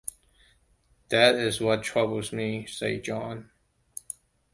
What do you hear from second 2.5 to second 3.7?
said Jon.